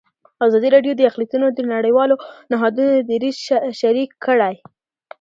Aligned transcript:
ازادي 0.45 0.69
راډیو 0.75 0.93
د 0.95 1.01
اقلیتونه 1.09 1.45
د 1.51 1.59
نړیوالو 1.73 2.15
نهادونو 2.51 2.93
دریځ 3.09 3.35
شریک 3.79 4.09
کړی. 4.25 4.55